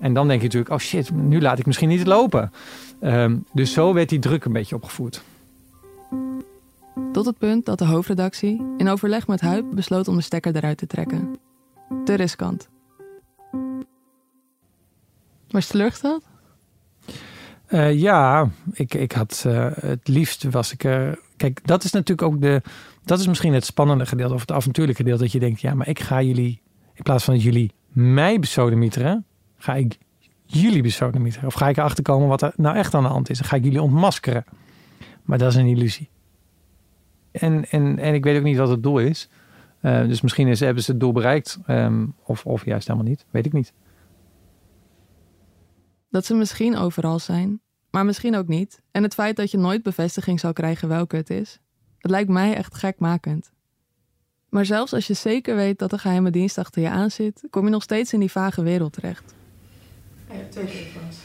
[0.00, 2.52] En dan denk je natuurlijk, oh shit, nu laat ik misschien niet lopen.
[3.00, 5.22] Ehm, dus zo werd die druk een beetje opgevoerd.
[7.12, 10.78] Tot het punt dat de hoofdredactie in overleg met Huip besloot om de stekker eruit
[10.78, 11.38] te trekken.
[12.04, 12.68] Te riskant.
[15.48, 16.24] Was je teleurgesteld?
[17.68, 21.18] Uh, ja, ik, ik had uh, het liefst was ik er.
[21.36, 22.62] Kijk, dat is natuurlijk ook de.
[23.04, 25.22] Dat is misschien het spannende gedeelte of het avontuurlijke gedeelte.
[25.22, 26.62] Dat je denkt, ja, maar ik ga jullie.
[26.94, 29.26] In plaats van dat jullie mij besodemieteren,
[29.56, 29.98] ga ik
[30.44, 31.46] jullie besodemieteren.
[31.46, 33.40] Of ga ik erachter komen wat er nou echt aan de hand is.
[33.40, 34.44] Ga ik jullie ontmaskeren.
[35.22, 36.08] Maar dat is een illusie.
[37.40, 39.28] En, en, en ik weet ook niet wat het doel is.
[39.80, 41.58] Uh, dus misschien is, hebben ze het doel bereikt.
[41.66, 43.26] Um, of, of juist helemaal niet.
[43.30, 43.72] Weet ik niet.
[46.10, 48.82] Dat ze misschien overal zijn, maar misschien ook niet.
[48.90, 51.60] En het feit dat je nooit bevestiging zal krijgen welke het is.
[51.98, 53.52] Het lijkt mij echt gekmakend.
[54.48, 57.64] Maar zelfs als je zeker weet dat de geheime dienst achter je aan zit, kom
[57.64, 59.34] je nog steeds in die vage wereld terecht.
[60.26, 61.16] Twee telefoons.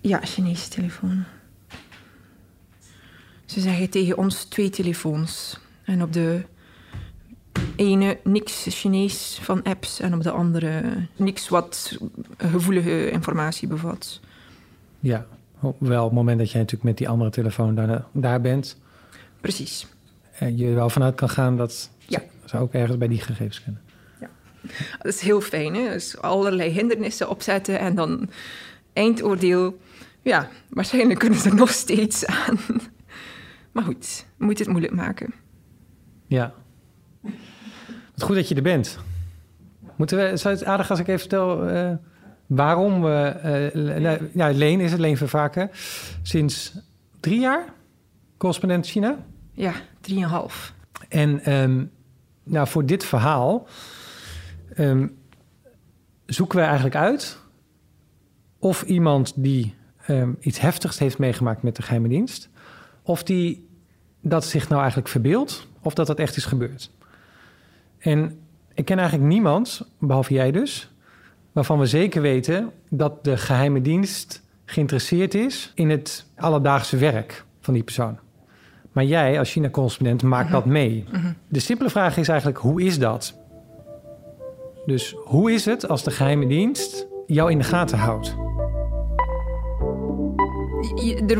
[0.00, 1.24] Ja, Chinese telefoon.
[3.46, 5.58] Ze zeggen tegen ons twee telefoons.
[5.84, 6.42] En op de
[7.76, 10.82] ene niks Chinees van apps en op de andere
[11.16, 11.98] niks wat
[12.36, 14.20] gevoelige informatie bevat.
[15.00, 15.26] Ja,
[15.78, 18.76] wel op het moment dat jij natuurlijk met die andere telefoon daar, daar bent.
[19.40, 19.86] Precies.
[20.38, 22.22] En je er wel vanuit kan gaan dat ja.
[22.44, 23.82] ze ook ergens bij die gegevens kunnen.
[24.20, 24.28] Ja,
[25.02, 25.74] dat is heel fijn.
[25.74, 25.92] Hè?
[25.92, 28.28] Dus allerlei hindernissen opzetten en dan
[28.92, 29.78] eindoordeel.
[30.22, 32.58] Ja, waarschijnlijk kunnen ze er nog steeds aan.
[33.76, 35.34] Maar goed, we moeten het moeilijk maken.
[36.26, 36.54] Ja.
[38.12, 38.98] Het goed dat je er bent.
[39.96, 41.92] Moeten we, zou het aardig als ik even vertel uh,
[42.46, 43.70] waarom we...
[43.74, 45.70] Uh, ja, Leen is het, Leen Vervaken.
[46.22, 46.78] Sinds
[47.20, 47.64] drie jaar
[48.36, 49.18] correspondent China?
[49.52, 50.74] Ja, drieënhalf.
[51.08, 51.90] En um,
[52.42, 53.66] nou, voor dit verhaal
[54.78, 55.18] um,
[56.26, 57.38] zoeken we eigenlijk uit...
[58.58, 59.74] of iemand die
[60.08, 62.48] um, iets heftigs heeft meegemaakt met de geheime dienst...
[63.02, 63.65] of die
[64.28, 66.90] dat zich nou eigenlijk verbeeldt of dat dat echt is gebeurd.
[67.98, 68.38] En
[68.74, 70.90] ik ken eigenlijk niemand, behalve jij dus,
[71.52, 77.74] waarvan we zeker weten dat de geheime dienst geïnteresseerd is in het alledaagse werk van
[77.74, 78.18] die persoon.
[78.92, 81.04] Maar jij als China-correspondent maakt dat mee.
[81.48, 83.38] De simpele vraag is eigenlijk: hoe is dat?
[84.86, 88.36] Dus hoe is het als de geheime dienst jou in de gaten houdt?
[91.26, 91.38] Er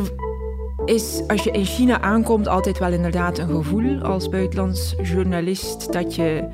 [0.87, 6.15] is als je in China aankomt altijd wel inderdaad een gevoel als buitenlands journalist dat
[6.15, 6.49] je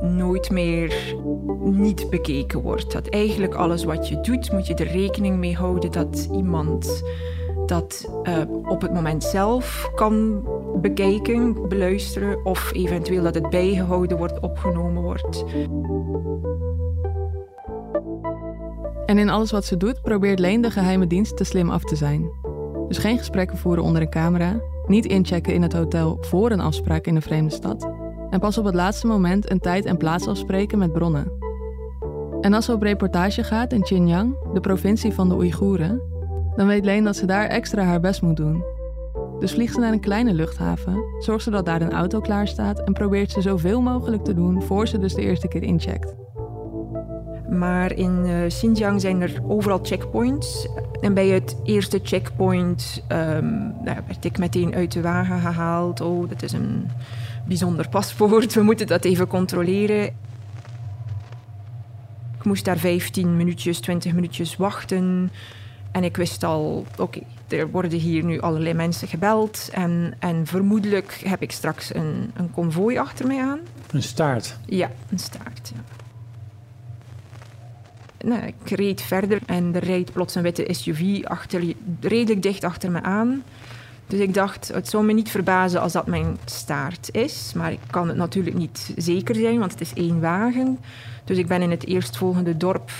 [0.00, 1.14] nooit meer
[1.60, 2.92] niet bekeken wordt.
[2.92, 7.02] Dat eigenlijk alles wat je doet, moet je er rekening mee houden dat iemand
[7.66, 10.44] dat uh, op het moment zelf kan
[10.80, 15.44] bekijken, beluisteren of eventueel dat het bijgehouden wordt, opgenomen wordt.
[19.06, 21.96] En in alles wat ze doet, probeert Leen de geheime dienst te slim af te
[21.96, 22.45] zijn.
[22.88, 27.06] Dus geen gesprekken voeren onder een camera, niet inchecken in het hotel voor een afspraak
[27.06, 27.88] in een vreemde stad
[28.30, 31.32] en pas op het laatste moment een tijd en plaats afspreken met bronnen.
[32.40, 36.00] En als ze op reportage gaat in Xinjiang, de provincie van de Oeigoeren,
[36.56, 38.64] dan weet Leen dat ze daar extra haar best moet doen.
[39.38, 42.80] Dus vliegt ze naar een kleine luchthaven, zorgt ze dat daar een auto klaar staat
[42.80, 46.25] en probeert ze zoveel mogelijk te doen voor ze dus de eerste keer incheckt.
[47.50, 50.68] Maar in uh, Xinjiang zijn er overal checkpoints.
[51.00, 56.00] En bij het eerste checkpoint um, nou, werd ik meteen uit de wagen gehaald.
[56.00, 56.90] Oh, dat is een
[57.46, 60.04] bijzonder paspoort, we moeten dat even controleren.
[62.38, 65.30] Ik moest daar 15 minuutjes, 20 minuutjes wachten.
[65.92, 69.68] En ik wist al, oké, er worden hier nu allerlei mensen gebeld.
[69.72, 73.58] En, en vermoedelijk heb ik straks een, een konvooi achter mij aan.
[73.90, 74.58] Een staart?
[74.66, 75.80] Ja, een staart, ja.
[78.26, 81.22] Nou, ik reed verder en er rijdt plots een witte SUV
[82.00, 83.42] redelijk dicht achter me aan.
[84.06, 87.52] Dus ik dacht, het zou me niet verbazen als dat mijn staart is.
[87.54, 90.78] Maar ik kan het natuurlijk niet zeker zijn, want het is één wagen.
[91.24, 92.90] Dus ik ben in het eerstvolgende dorp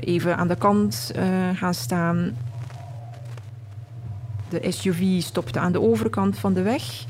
[0.00, 2.36] even aan de kant uh, gaan staan.
[4.48, 7.04] De SUV stopte aan de overkant van de weg.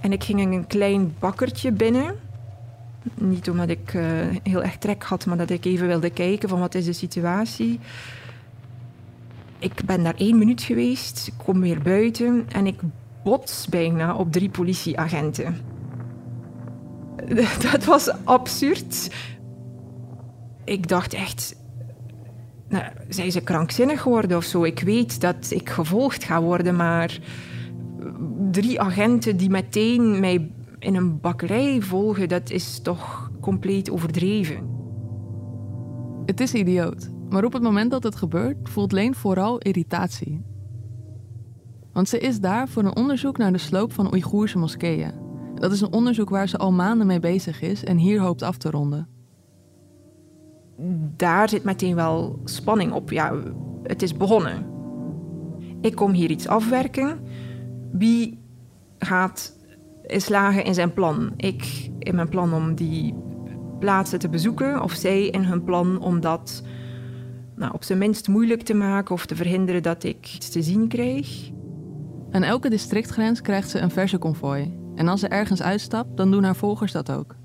[0.00, 2.14] En ik ging in een klein bakkertje binnen.
[3.14, 4.04] Niet omdat ik uh,
[4.42, 7.80] heel erg trek had, maar dat ik even wilde kijken van wat is de situatie.
[9.58, 12.80] Ik ben daar één minuut geweest, ik kom weer buiten en ik
[13.24, 15.56] bots bijna op drie politieagenten.
[17.72, 19.10] Dat was absurd.
[20.64, 21.56] Ik dacht echt,
[22.68, 24.64] nou, zijn ze krankzinnig geworden of zo?
[24.64, 27.18] Ik weet dat ik gevolgd ga worden, maar
[28.50, 30.50] drie agenten die meteen mij
[30.82, 34.70] in een bakkerij volgen, dat is toch compleet overdreven.
[36.26, 40.44] Het is idioot, maar op het moment dat het gebeurt, voelt Leen vooral irritatie.
[41.92, 45.12] Want ze is daar voor een onderzoek naar de sloop van Oeigoerse moskeeën.
[45.54, 48.56] Dat is een onderzoek waar ze al maanden mee bezig is en hier hoopt af
[48.56, 49.08] te ronden.
[51.16, 53.10] Daar zit meteen wel spanning op.
[53.10, 53.34] Ja,
[53.82, 54.66] het is begonnen.
[55.80, 57.20] Ik kom hier iets afwerken.
[57.92, 58.38] Wie
[58.98, 59.60] gaat
[60.06, 61.32] slagen in zijn plan?
[61.36, 63.14] Ik in mijn plan om die
[63.78, 66.62] plaatsen te bezoeken, of zij in hun plan om dat
[67.56, 70.88] nou, op zijn minst moeilijk te maken of te verhinderen dat ik iets te zien
[70.88, 71.50] krijg.
[72.30, 74.74] Aan elke districtgrens krijgt ze een verse konvooi.
[74.94, 77.36] En als ze ergens uitstapt, dan doen haar volgers dat ook.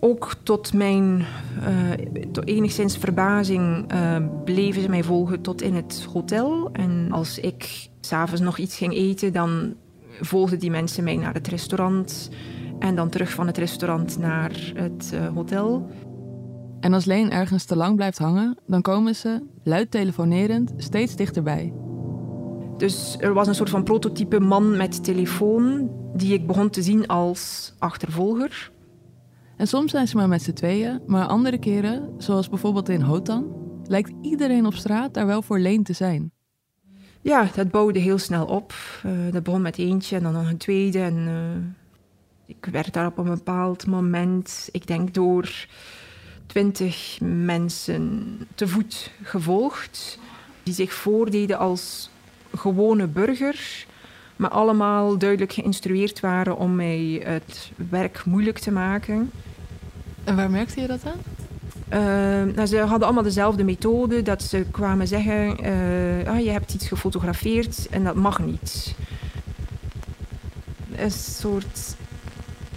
[0.00, 1.24] Ook tot mijn
[1.68, 6.70] uh, tot enigszins verbazing uh, bleven ze mij volgen tot in het hotel.
[6.72, 9.74] En als ik s'avonds nog iets ging eten, dan
[10.20, 12.30] volgden die mensen mij naar het restaurant.
[12.78, 15.90] En dan terug van het restaurant naar het uh, hotel.
[16.80, 21.72] En als Leen ergens te lang blijft hangen, dan komen ze, luid telefonerend, steeds dichterbij.
[22.76, 27.06] Dus er was een soort van prototype man met telefoon die ik begon te zien
[27.06, 28.72] als achtervolger.
[29.56, 33.46] En soms zijn ze maar met z'n tweeën, maar andere keren, zoals bijvoorbeeld in Hotan,
[33.84, 36.32] lijkt iedereen op straat daar wel voor Leen te zijn.
[37.22, 38.74] Ja, dat bouwde heel snel op.
[39.06, 40.98] Uh, dat begon met eentje en dan nog een tweede.
[40.98, 45.66] En uh, ik werd daar op een bepaald moment, ik denk door
[46.46, 50.18] twintig mensen te voet gevolgd,
[50.62, 52.10] die zich voordeden als
[52.54, 53.86] gewone burger,
[54.36, 59.30] maar allemaal duidelijk geïnstrueerd waren om mij het werk moeilijk te maken.
[60.24, 61.20] En waar merkte je dat aan?
[61.92, 61.98] Uh,
[62.54, 64.22] nou, ze hadden allemaal dezelfde methode.
[64.22, 68.94] Dat ze kwamen zeggen: uh, ah, Je hebt iets gefotografeerd en dat mag niet.
[70.96, 71.96] Een soort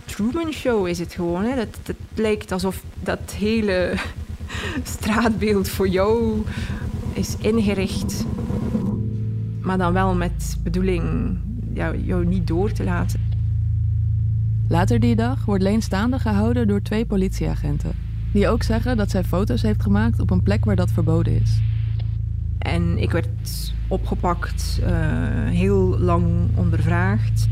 [0.05, 1.55] Truman Show is het gewoon.
[1.55, 3.93] Dat, dat lijkt alsof dat hele
[4.97, 6.43] straatbeeld voor jou
[7.13, 8.25] is ingericht.
[9.61, 11.37] Maar dan wel met bedoeling
[11.73, 13.31] jou, jou niet door te laten.
[14.67, 18.12] Later die dag wordt Leen staande gehouden door twee politieagenten.
[18.33, 21.61] Die ook zeggen dat zij foto's heeft gemaakt op een plek waar dat verboden is.
[22.59, 24.89] En ik werd opgepakt, uh,
[25.49, 27.47] heel lang ondervraagd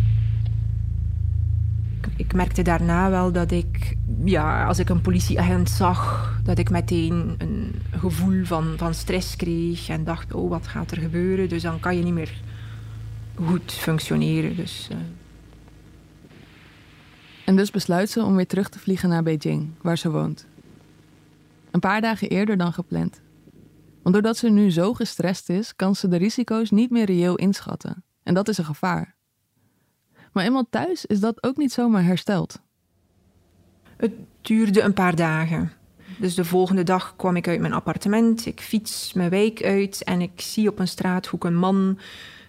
[2.21, 7.35] ik merkte daarna wel dat ik, ja, als ik een politieagent zag, dat ik meteen
[7.37, 11.49] een gevoel van, van stress kreeg en dacht, oh, wat gaat er gebeuren?
[11.49, 12.41] Dus dan kan je niet meer
[13.35, 14.55] goed functioneren.
[14.55, 14.97] Dus, uh...
[17.45, 20.45] En dus besluit ze om weer terug te vliegen naar Beijing, waar ze woont.
[21.71, 23.21] Een paar dagen eerder dan gepland.
[24.01, 28.03] Want doordat ze nu zo gestrest is, kan ze de risico's niet meer reëel inschatten.
[28.23, 29.15] En dat is een gevaar.
[30.33, 32.61] Maar eenmaal thuis is dat ook niet zomaar hersteld.
[33.97, 35.71] Het duurde een paar dagen.
[36.19, 38.45] Dus de volgende dag kwam ik uit mijn appartement.
[38.45, 41.99] Ik fiets mijn wijk uit en ik zie op een straathoek een man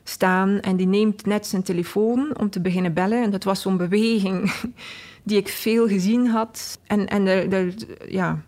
[0.03, 0.61] staan.
[0.61, 3.23] En die neemt net zijn telefoon om te beginnen bellen.
[3.23, 4.53] En dat was zo'n beweging
[5.23, 6.81] die ik veel gezien had.
[6.87, 7.75] En, en de,
[8.09, 8.43] ja,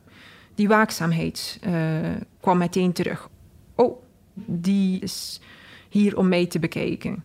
[0.54, 1.98] die waakzaamheid uh,
[2.40, 3.28] kwam meteen terug.
[3.74, 4.02] Oh,
[4.34, 5.40] die is
[5.88, 7.24] hier om mij te bekijken.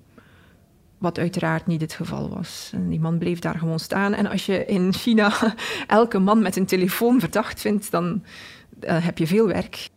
[0.97, 2.69] Wat uiteraard niet het geval was.
[2.73, 4.13] En die man bleef daar gewoon staan.
[4.13, 5.55] En als je in China
[5.87, 8.23] elke man met een telefoon verdacht vindt, dan
[8.81, 9.89] uh, heb je veel werk.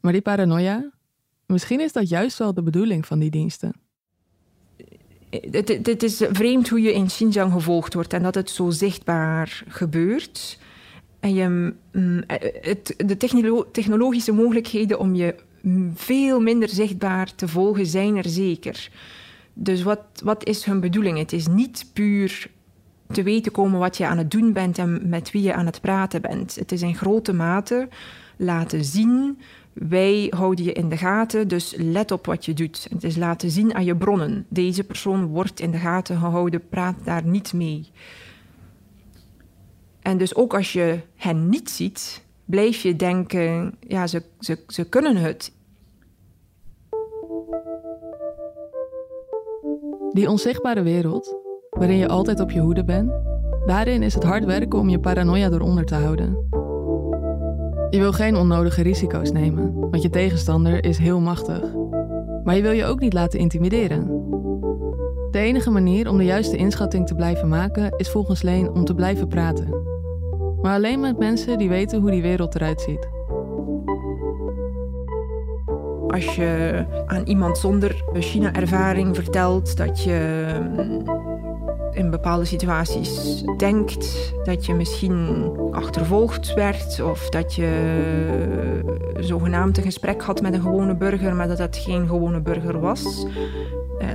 [0.00, 0.90] Maar die paranoia,
[1.46, 3.72] misschien is dat juist wel de bedoeling van die diensten.
[5.30, 8.70] Het, het, het, is vreemd hoe je in Xinjiang gevolgd wordt en dat het zo
[8.70, 10.58] zichtbaar gebeurt.
[11.22, 12.22] En mm,
[12.60, 13.16] het, de
[13.72, 15.34] technologische mogelijkheden om je
[15.94, 18.90] veel minder zichtbaar te volgen zijn er zeker.
[19.54, 21.18] Dus wat, wat is hun bedoeling?
[21.18, 22.50] Het is niet puur
[23.12, 25.80] te weten komen wat je aan het doen bent en met wie je aan het
[25.80, 26.54] praten bent.
[26.54, 27.88] Het is in grote mate
[28.36, 29.38] laten zien.
[29.72, 32.86] Wij houden je in de gaten, dus let op wat je doet.
[32.90, 34.46] Het is laten zien aan je bronnen.
[34.48, 37.90] Deze persoon wordt in de gaten gehouden, praat daar niet mee.
[40.02, 44.84] En dus ook als je hen niet ziet, blijf je denken, ja, ze, ze, ze
[44.84, 45.52] kunnen het.
[50.12, 51.36] Die onzichtbare wereld,
[51.70, 53.12] waarin je altijd op je hoede bent,
[53.66, 56.46] daarin is het hard werken om je paranoia eronder te houden.
[57.90, 61.74] Je wil geen onnodige risico's nemen, want je tegenstander is heel machtig.
[62.44, 64.06] Maar je wil je ook niet laten intimideren.
[65.30, 68.94] De enige manier om de juiste inschatting te blijven maken is volgens Leen om te
[68.94, 69.91] blijven praten.
[70.62, 73.08] Maar alleen met mensen die weten hoe die wereld eruit ziet.
[76.06, 81.04] Als je aan iemand zonder China-ervaring vertelt dat je mm,
[81.92, 87.70] in bepaalde situaties denkt dat je misschien achtervolgd werd of dat je
[89.18, 93.26] zogenaamd een gesprek had met een gewone burger, maar dat dat geen gewone burger was,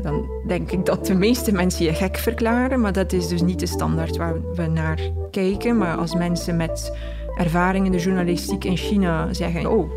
[0.02, 3.60] dan denk ik dat de meeste mensen je gek verklaren, maar dat is dus niet
[3.60, 5.00] de standaard waar we naar
[5.32, 5.78] kijken.
[5.78, 6.97] Maar als mensen met
[7.38, 9.91] ervaring in de journalistiek in China zeggen: Oh,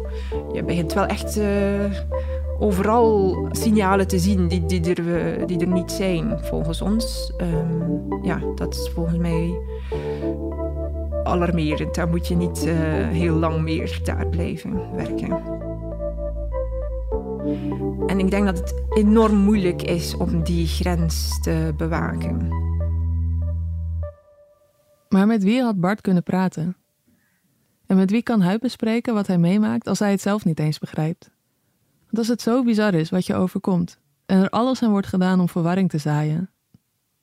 [0.52, 1.44] je begint wel echt uh,
[2.58, 7.32] overal signalen te zien die, die, er, die er niet zijn, volgens ons.
[7.40, 9.54] Um, ja, dat is volgens mij
[11.24, 11.94] alarmerend.
[11.94, 12.68] Daar moet je niet
[13.10, 15.59] heel lang meer daar blijven werken.
[18.06, 22.48] En ik denk dat het enorm moeilijk is om die grens te bewaken.
[25.08, 26.76] Maar met wie had Bart kunnen praten?
[27.86, 30.78] En met wie kan hij bespreken wat hij meemaakt als hij het zelf niet eens
[30.78, 31.30] begrijpt?
[32.04, 35.40] Want als het zo bizar is wat je overkomt en er alles aan wordt gedaan
[35.40, 36.50] om verwarring te zaaien,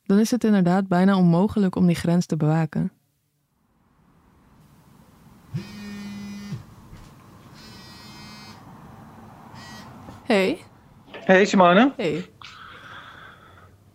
[0.03, 2.91] dan is het inderdaad bijna onmogelijk om die grens te bewaken.
[10.27, 10.57] Hey.
[11.11, 11.93] Hey Simone.
[11.97, 12.15] Hey.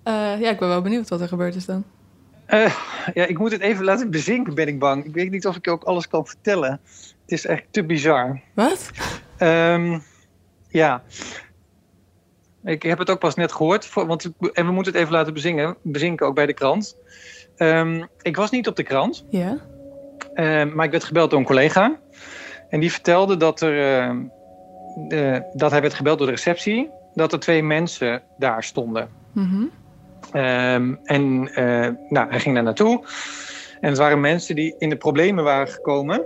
[0.04, 1.84] Uh, ja, ik ben wel benieuwd wat er gebeurd is dan.
[2.48, 2.74] Uh,
[3.14, 5.04] ja, ik moet het even laten bezinken, ben ik bang.
[5.04, 6.70] Ik weet niet of ik ook alles kan vertellen.
[6.70, 8.40] Het is echt te bizar.
[8.54, 8.90] Wat?
[9.38, 10.02] Um,
[10.68, 11.02] ja.
[12.64, 13.92] Ik heb het ook pas net gehoord.
[13.92, 16.96] Want, en we moeten het even laten bezingen, bezinken, ook bij de krant.
[17.56, 19.24] Um, ik was niet op de krant.
[19.30, 19.58] Ja.
[20.34, 21.98] Uh, maar ik werd gebeld door een collega.
[22.68, 24.30] En die vertelde dat er...
[25.08, 26.90] Uh, dat hij werd gebeld door de receptie.
[27.14, 29.08] Dat er twee mensen daar stonden.
[29.32, 29.70] Mm
[30.34, 33.04] Um, en uh, nou, hij ging daar naartoe.
[33.80, 36.22] En het waren mensen die in de problemen waren gekomen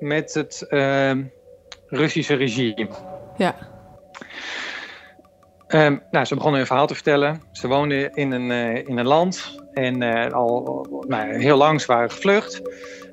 [0.00, 1.12] met het uh,
[1.86, 2.88] Russische regime.
[3.36, 3.54] Ja.
[5.68, 7.42] Um, nou, ze begonnen hun verhaal te vertellen.
[7.52, 12.10] Ze woonden in een, uh, in een land en al nou, heel lang ze waren
[12.10, 12.62] gevlucht.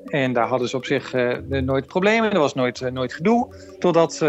[0.04, 3.54] En daar hadden ze op zich uh, nooit problemen, er was nooit, nooit gedoe.
[3.78, 4.20] Totdat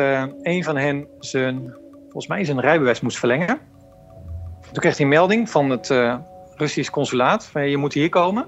[0.41, 3.59] een van hen zijn, volgens mij zijn rijbewijs moest verlengen.
[4.61, 5.93] Toen kreeg hij een melding van het
[6.55, 7.45] Russisch consulaat.
[7.45, 8.47] Van, je moet hier komen.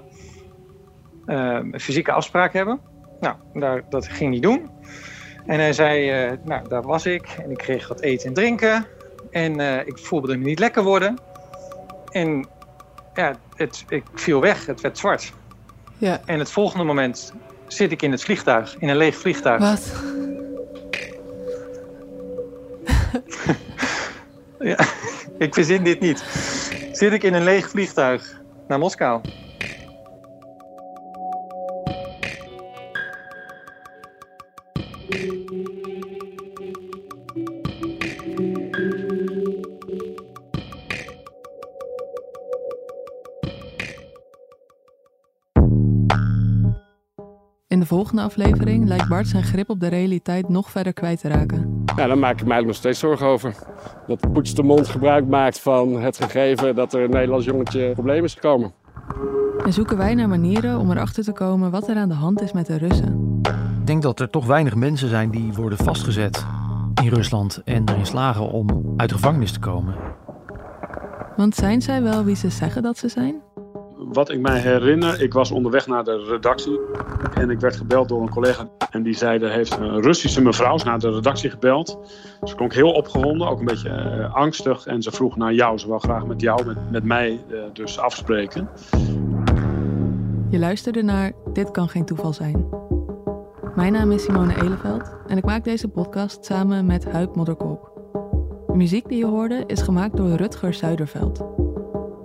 [1.26, 2.80] Uh, een fysieke afspraak hebben.
[3.20, 4.70] Nou, daar, dat ging hij doen.
[5.46, 7.36] En hij zei, nou, daar was ik.
[7.42, 8.86] En ik kreeg wat eten en drinken.
[9.30, 11.18] En ik voelde me niet lekker worden.
[12.10, 12.48] En
[13.14, 14.66] ja, het, ik viel weg.
[14.66, 15.32] Het werd zwart.
[15.98, 16.20] Ja.
[16.24, 17.32] En het volgende moment
[17.66, 18.76] zit ik in het vliegtuig.
[18.78, 19.60] In een leeg vliegtuig.
[19.60, 19.92] Wat?
[24.70, 24.78] ja.
[25.38, 26.24] Ik verzin dit niet.
[26.92, 29.20] Zit ik in een leeg vliegtuig naar Moskou.
[47.74, 51.28] In de volgende aflevering lijkt Bart zijn grip op de realiteit nog verder kwijt te
[51.28, 51.84] raken.
[51.96, 53.54] Ja, daar maak ik mij nog steeds zorgen over.
[54.06, 58.24] Dat Poets de Mond gebruik maakt van het gegeven dat er een Nederlands jongetje probleem
[58.24, 58.72] is gekomen.
[59.64, 62.52] En zoeken wij naar manieren om erachter te komen wat er aan de hand is
[62.52, 63.40] met de Russen.
[63.80, 66.44] Ik denk dat er toch weinig mensen zijn die worden vastgezet
[67.02, 69.94] in Rusland en erin slagen om uit de gevangenis te komen.
[71.36, 73.43] Want zijn zij wel wie ze zeggen dat ze zijn?
[74.14, 76.80] Wat ik mij herinner, ik was onderweg naar de redactie
[77.34, 80.76] en ik werd gebeld door een collega en die zei er heeft een Russische mevrouw
[80.84, 81.98] naar de redactie gebeld.
[82.42, 85.78] Ze klonk heel opgewonden, ook een beetje uh, angstig en ze vroeg naar jou.
[85.78, 88.68] Ze wou graag met jou, met, met mij uh, dus afspreken.
[90.50, 92.68] Je luisterde naar Dit kan geen toeval zijn.
[93.74, 97.92] Mijn naam is Simone Eleveld en ik maak deze podcast samen met Huip Modderkolk.
[98.66, 101.44] De muziek die je hoorde is gemaakt door Rutger Zuiderveld.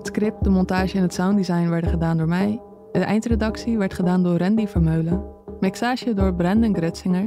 [0.09, 2.61] Script, de montage en het sounddesign werden gedaan door mij.
[2.91, 5.23] De eindredactie werd gedaan door Randy Vermeulen.
[5.59, 7.25] Mixage door Brandon Gretzinger.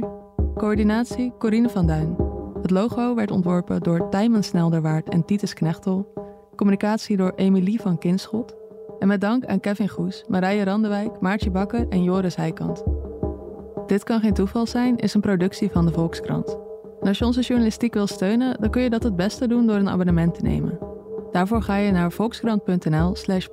[0.55, 2.15] Coördinatie Corine van Duin.
[2.61, 6.13] Het logo werd ontworpen door Tijmen Snelderwaard en Titus Knechtel.
[6.55, 8.55] Communicatie door Emilie van Kinschot.
[8.99, 12.83] En met dank aan Kevin Goes, Marije Randewijk, Maartje Bakker en Joris Heikant.
[13.87, 16.57] Dit kan geen toeval zijn is een productie van de Volkskrant.
[17.01, 19.75] En als je onze journalistiek wil steunen, dan kun je dat het beste doen door
[19.75, 20.92] een abonnement te nemen.
[21.33, 23.47] Daarvoor ga je naar volkskrant.nl/slash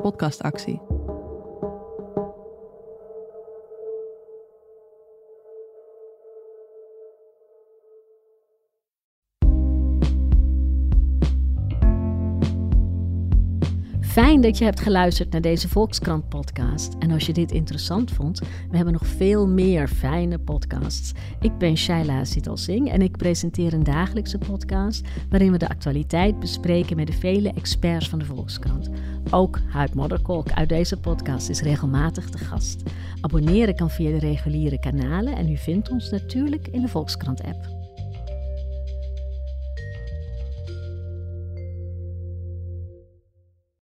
[14.11, 16.95] Fijn dat je hebt geluisterd naar deze Volkskrant podcast.
[16.99, 18.39] En als je dit interessant vond,
[18.71, 21.13] we hebben nog veel meer fijne podcasts.
[21.41, 26.39] Ik ben Shaila Sital Singh en ik presenteer een dagelijkse podcast waarin we de actualiteit
[26.39, 28.91] bespreken met de vele experts van de Volkskrant.
[29.31, 32.83] Ook Huid Modderkolk uit deze podcast is regelmatig te gast.
[33.21, 37.80] Abonneren kan via de reguliere kanalen en u vindt ons natuurlijk in de Volkskrant app.